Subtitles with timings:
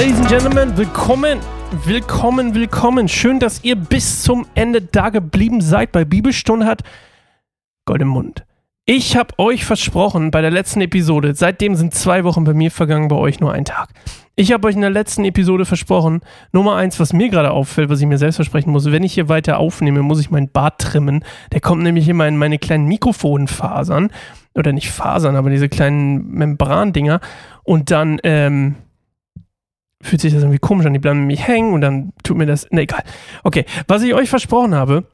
[0.00, 1.40] Ladies and Gentlemen, willkommen,
[1.84, 3.06] willkommen, willkommen.
[3.06, 6.84] Schön, dass ihr bis zum Ende da geblieben seid bei Bibelstunde hat
[7.84, 8.46] Gold im Mund.
[8.86, 13.08] Ich habe euch versprochen bei der letzten Episode, seitdem sind zwei Wochen bei mir vergangen,
[13.08, 13.90] bei euch nur ein Tag.
[14.36, 18.00] Ich habe euch in der letzten Episode versprochen, Nummer eins, was mir gerade auffällt, was
[18.00, 21.26] ich mir selbst versprechen muss, wenn ich hier weiter aufnehme, muss ich meinen Bart trimmen.
[21.52, 24.08] Der kommt nämlich immer in meine kleinen Mikrofonfasern.
[24.54, 27.20] Oder nicht Fasern, aber diese kleinen Membrandinger.
[27.64, 28.76] Und dann, ähm,
[30.02, 30.92] fühlt sich das irgendwie komisch an.
[30.92, 32.70] Die bleiben nämlich hängen und dann tut mir das.
[32.70, 33.02] Ne, egal.
[33.42, 35.04] Okay, was ich euch versprochen habe,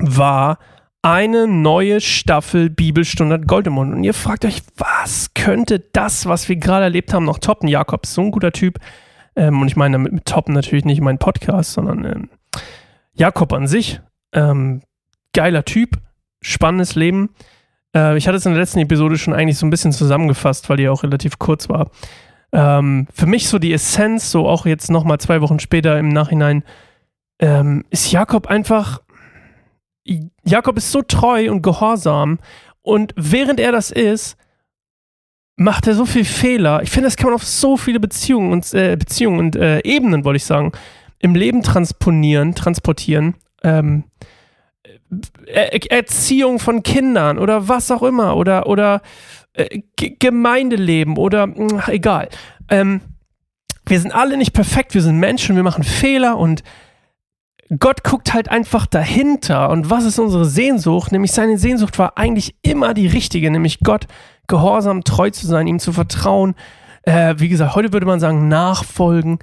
[0.00, 0.58] war
[1.02, 3.94] eine neue Staffel Bibelstunde Goldemund.
[3.94, 7.68] Und ihr fragt euch, was könnte das, was wir gerade erlebt haben, noch toppen?
[7.68, 8.78] Jakob ist so ein guter Typ.
[9.36, 12.30] Ähm, und ich meine damit mit toppen natürlich nicht meinen Podcast, sondern ähm,
[13.14, 14.00] Jakob an sich.
[14.32, 14.82] Ähm,
[15.34, 15.96] geiler Typ,
[16.42, 17.30] spannendes Leben.
[17.94, 20.76] Äh, ich hatte es in der letzten Episode schon eigentlich so ein bisschen zusammengefasst, weil
[20.76, 21.90] die auch relativ kurz war.
[22.52, 26.64] Ähm, für mich so die Essenz, so auch jetzt nochmal zwei Wochen später im Nachhinein,
[27.38, 29.00] ähm, ist Jakob einfach
[30.44, 32.38] Jakob ist so treu und gehorsam
[32.82, 34.36] und während er das ist,
[35.56, 36.82] macht er so viel Fehler.
[36.82, 40.24] Ich finde, das kann man auf so viele Beziehungen und äh, Beziehungen und äh, Ebenen,
[40.24, 40.72] wollte ich sagen,
[41.18, 43.34] im Leben transponieren, transportieren.
[43.62, 44.04] Ähm,
[45.46, 49.02] er Erziehung von Kindern oder was auch immer oder oder
[49.60, 52.28] äh, Gemeindeleben oder mh, egal.
[52.68, 53.00] Ähm,
[53.86, 56.62] wir sind alle nicht perfekt, wir sind Menschen, wir machen Fehler und
[57.78, 59.70] Gott guckt halt einfach dahinter.
[59.70, 61.12] Und was ist unsere Sehnsucht?
[61.12, 64.06] Nämlich seine Sehnsucht war eigentlich immer die richtige, nämlich Gott
[64.48, 66.54] gehorsam, treu zu sein, ihm zu vertrauen.
[67.02, 69.38] Äh, wie gesagt, heute würde man sagen, nachfolgen.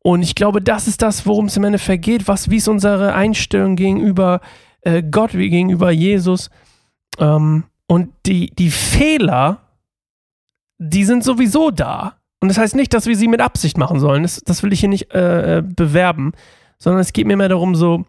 [0.00, 2.26] Und ich glaube, das ist das, worum es im Endeffekt geht.
[2.26, 4.40] Wie ist unsere Einstellung gegenüber
[4.82, 6.50] äh, Gott, wie gegenüber Jesus?
[7.18, 9.58] Ähm, und die, die Fehler,
[10.78, 12.18] die sind sowieso da.
[12.40, 14.22] Und das heißt nicht, dass wir sie mit Absicht machen sollen.
[14.22, 16.32] Das, das will ich hier nicht äh, äh bewerben
[16.78, 18.04] sondern es geht mir mehr darum, so,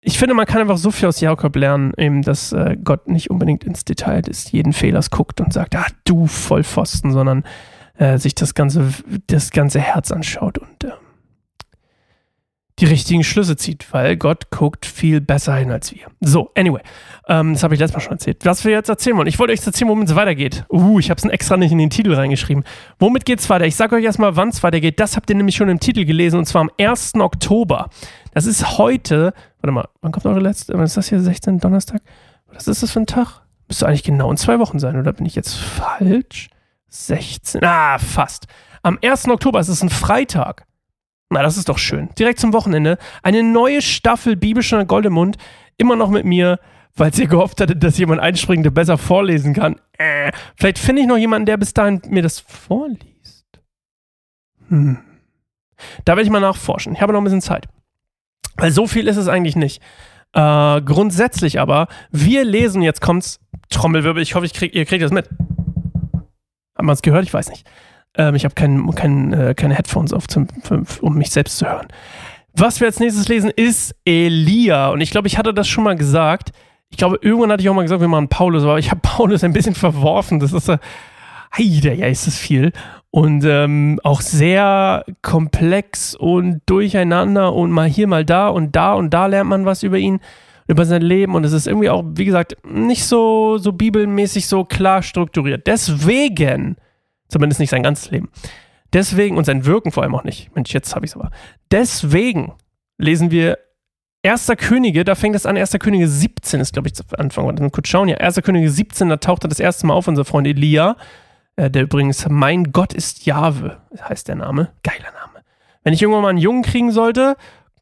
[0.00, 3.30] ich finde, man kann einfach so viel aus Jakob lernen, eben, dass äh, Gott nicht
[3.30, 7.44] unbedingt ins Detail des jeden Fehlers guckt und sagt, ah, du Vollpfosten, sondern
[7.96, 8.92] äh, sich das ganze,
[9.28, 10.92] das ganze Herz anschaut und äh,
[12.82, 16.02] die richtigen Schlüsse zieht, weil Gott guckt viel besser hin als wir.
[16.20, 16.80] So, anyway,
[17.28, 18.44] ähm, das habe ich letztes Mal schon erzählt.
[18.44, 20.64] Was wir jetzt erzählen wollen, ich wollte euch erzählen, womit es weitergeht.
[20.68, 22.64] Uh, ich habe es extra nicht in den Titel reingeschrieben.
[22.98, 23.66] Womit geht es weiter?
[23.66, 24.98] Ich sage euch erstmal, wann es weitergeht.
[24.98, 27.14] Das habt ihr nämlich schon im Titel gelesen und zwar am 1.
[27.14, 27.88] Oktober.
[28.34, 31.60] Das ist heute, warte mal, wann kommt eure letzte, ist das hier, 16.
[31.60, 32.02] Donnerstag?
[32.52, 33.42] Was ist das für ein Tag?
[33.68, 36.50] Müsste eigentlich genau in zwei Wochen sein, oder bin ich jetzt falsch?
[36.88, 38.48] 16, ah, fast.
[38.82, 39.28] Am 1.
[39.28, 40.66] Oktober, es ist ein Freitag.
[41.32, 42.10] Na, das ist doch schön.
[42.18, 42.98] Direkt zum Wochenende.
[43.22, 45.38] Eine neue Staffel Bibelstunde Goldemund.
[45.78, 46.60] Immer noch mit mir,
[46.94, 49.76] weil ihr gehofft hattet, dass jemand einspringt, der besser vorlesen kann.
[49.96, 53.46] Äh, vielleicht finde ich noch jemanden, der bis dahin mir das vorliest.
[54.68, 54.98] Hm.
[56.04, 56.92] Da werde ich mal nachforschen.
[56.92, 57.66] Ich habe noch ein bisschen Zeit.
[58.56, 59.82] Weil so viel ist es eigentlich nicht.
[60.34, 65.12] Äh, grundsätzlich aber, wir lesen, jetzt kommt's, Trommelwirbel, ich hoffe, ich krieg, ihr kriegt das
[65.12, 65.30] mit.
[66.76, 67.24] Haben wir es gehört?
[67.24, 67.66] Ich weiß nicht.
[68.16, 70.46] Ähm, ich habe kein, kein, äh, keine Headphones auf, zum,
[71.00, 71.88] um mich selbst zu hören.
[72.54, 74.90] Was wir als nächstes lesen, ist Elia.
[74.90, 76.50] Und ich glaube, ich hatte das schon mal gesagt.
[76.90, 79.42] Ich glaube, irgendwann hatte ich auch mal gesagt, wir machen Paulus, aber ich habe Paulus
[79.42, 80.38] ein bisschen verworfen.
[80.38, 80.78] Das ist, äh,
[81.58, 82.72] ja, ist das viel.
[83.10, 89.10] Und ähm, auch sehr komplex und durcheinander und mal hier, mal da und da und
[89.10, 90.20] da lernt man was über ihn,
[90.66, 91.34] über sein Leben.
[91.34, 95.66] Und es ist irgendwie auch, wie gesagt, nicht so, so bibelmäßig so klar strukturiert.
[95.66, 96.76] Deswegen
[97.32, 98.28] Zumindest nicht sein ganzes Leben.
[98.92, 100.54] Deswegen, und sein Wirken vor allem auch nicht.
[100.54, 101.30] Mensch, jetzt habe ich es aber.
[101.70, 102.52] Deswegen
[102.98, 103.58] lesen wir
[104.22, 104.52] 1.
[104.58, 105.72] Könige, da fängt es an, 1.
[105.80, 107.46] Könige 17 ist, glaube ich, zu Anfang.
[107.46, 108.08] Mal kurz schauen.
[108.08, 108.42] Ja, 1.
[108.42, 110.96] Könige 17, da taucht er das erste Mal auf, unser Freund Elia,
[111.56, 114.72] äh, der übrigens Mein Gott ist Jahwe, heißt der Name.
[114.82, 115.42] Geiler Name.
[115.84, 117.36] Wenn ich irgendwann mal einen Jungen kriegen sollte,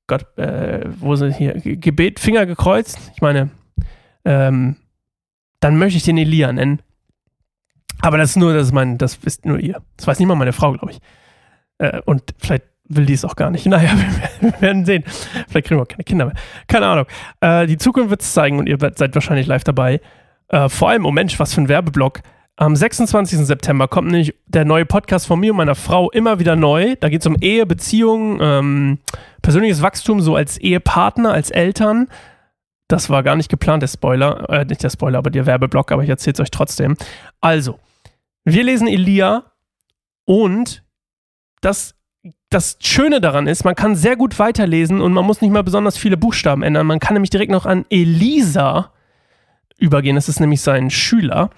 [0.06, 3.50] Gott, äh, wo sind hier, Gebet, Finger gekreuzt, ich meine,
[4.24, 4.76] ähm,
[5.58, 6.82] dann möchte ich den Elia nennen.
[8.02, 9.82] Aber das ist nur, das ist mein, das ist nur ihr.
[9.96, 11.00] Das weiß nicht mal meine Frau, glaube ich.
[11.78, 13.66] Äh, und vielleicht will die es auch gar nicht.
[13.70, 13.90] Naja,
[14.40, 15.04] wir werden sehen.
[15.48, 16.34] Vielleicht kriegen wir auch keine Kinder mehr.
[16.66, 17.06] Keine Ahnung.
[17.40, 20.00] Äh, die Zukunft wird es zeigen und ihr seid wahrscheinlich live dabei.
[20.48, 22.20] Äh, vor allem, oh Mensch, was für ein Werbeblock.
[22.56, 23.38] Am 26.
[23.38, 26.94] September kommt nämlich der neue Podcast von mir und meiner Frau immer wieder neu.
[27.00, 28.98] Da geht es um Ehe, Beziehung, ähm,
[29.40, 32.08] persönliches Wachstum, so als Ehepartner, als Eltern.
[32.86, 34.50] Das war gar nicht geplant, der Spoiler.
[34.50, 36.96] Äh, nicht der Spoiler, aber der Werbeblock, aber ich erzähle es euch trotzdem.
[37.40, 37.78] Also,
[38.44, 39.52] wir lesen Elia
[40.24, 40.84] und
[41.60, 41.94] das,
[42.48, 45.98] das Schöne daran ist, man kann sehr gut weiterlesen und man muss nicht mal besonders
[45.98, 46.86] viele Buchstaben ändern.
[46.86, 48.92] Man kann nämlich direkt noch an Elisa
[49.78, 50.16] übergehen.
[50.16, 51.50] Das ist nämlich sein Schüler.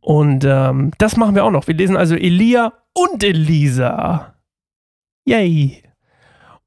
[0.00, 1.66] Und ähm, das machen wir auch noch.
[1.66, 4.34] Wir lesen also Elia und Elisa.
[5.24, 5.82] Yay!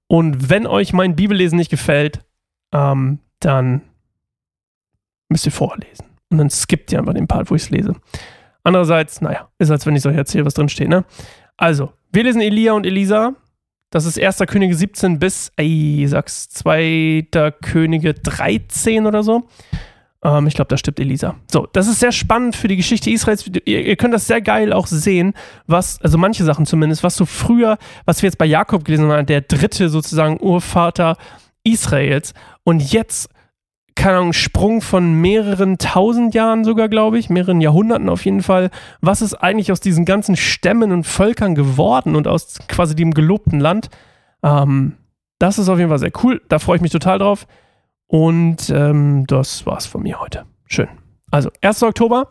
[0.08, 2.20] Und wenn euch mein Bibellesen nicht gefällt,
[2.72, 3.82] ähm, dann
[5.30, 6.06] müsst ihr vorlesen.
[6.30, 7.96] Und dann skippt ihr einfach den Part, wo ich es lese.
[8.64, 11.06] Andererseits, naja, ist als wenn ich euch erzähle, was drin steht, ne?
[11.58, 13.34] Also, wir lesen Elia und Elisa.
[13.90, 14.40] Das ist 1.
[14.48, 17.28] Könige 17 bis, ey, sag's, 2.
[17.62, 19.44] Könige 13 oder so.
[20.24, 21.36] Ähm, ich glaube, da stirbt Elisa.
[21.52, 23.46] So, das ist sehr spannend für die Geschichte Israels.
[23.66, 25.34] Ihr, ihr, könnt das sehr geil auch sehen,
[25.68, 29.26] was, also manche Sachen zumindest, was so früher, was wir jetzt bei Jakob gelesen haben,
[29.26, 31.18] der dritte sozusagen Urvater
[31.64, 32.34] Israels.
[32.64, 33.30] Und jetzt,
[33.96, 38.70] keine Ahnung, Sprung von mehreren tausend Jahren sogar, glaube ich, mehreren Jahrhunderten auf jeden Fall.
[39.02, 43.60] Was ist eigentlich aus diesen ganzen Stämmen und Völkern geworden und aus quasi dem gelobten
[43.60, 43.90] Land?
[44.42, 44.98] Ähm,
[45.40, 46.42] das ist auf jeden Fall sehr cool.
[46.50, 47.48] Da freue ich mich total drauf.
[48.08, 50.46] Und ähm, das war's von mir heute.
[50.68, 50.88] Schön.
[51.32, 51.84] Also, 1.
[51.84, 52.28] Oktober,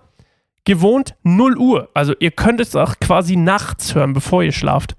[0.64, 1.88] gewohnt 0 Uhr.
[1.94, 4.96] Also, ihr könnt es auch quasi nachts hören, bevor ihr schlaft,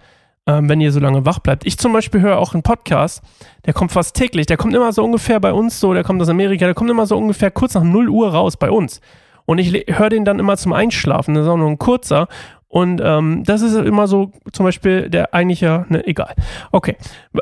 [0.48, 1.66] ähm, wenn ihr so lange wach bleibt.
[1.66, 3.22] Ich zum Beispiel höre auch einen Podcast,
[3.66, 4.46] der kommt fast täglich.
[4.46, 7.06] Der kommt immer so ungefähr bei uns so, der kommt aus Amerika, der kommt immer
[7.06, 9.02] so ungefähr kurz nach 0 Uhr raus bei uns.
[9.46, 11.36] Und ich höre den dann immer zum Einschlafen.
[11.36, 12.28] Das ist auch nur ein kurzer.
[12.68, 16.34] Und ähm, das ist immer so, zum Beispiel der eigentliche, ne, egal.
[16.72, 16.98] Okay.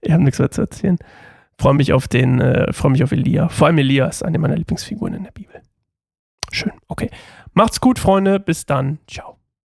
[0.00, 0.98] ich habe nichts mehr zu erzählen
[1.60, 3.48] freue mich auf den, äh, freue mich auf Elia.
[3.48, 5.60] Vor allem Elia ist eine meiner Lieblingsfiguren in der Bibel.
[6.50, 7.10] Schön, okay.
[7.52, 8.40] Macht's gut, Freunde.
[8.40, 8.98] Bis dann.
[9.06, 9.39] Ciao.